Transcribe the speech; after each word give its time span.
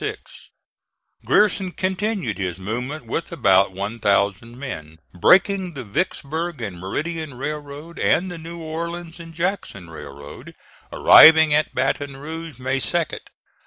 Grierson 1.25 1.71
continued 1.73 2.39
his 2.39 2.57
movement 2.57 3.05
with 3.05 3.31
about 3.31 3.71
1,000 3.71 4.57
men, 4.57 4.97
breaking 5.13 5.75
the 5.75 5.83
Vicksburg 5.83 6.59
and 6.59 6.79
Meridian 6.79 7.35
railroad 7.35 7.99
and 7.99 8.31
the 8.31 8.39
New 8.39 8.57
Orleans 8.59 9.19
and 9.19 9.31
Jackson 9.31 9.91
railroad, 9.91 10.55
arriving 10.91 11.53
at 11.53 11.75
Baton 11.75 12.17
Rouge 12.17 12.57
May 12.57 12.79
2d. 12.79 13.19